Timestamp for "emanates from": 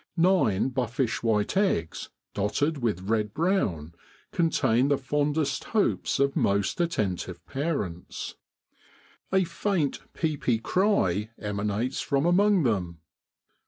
11.37-12.25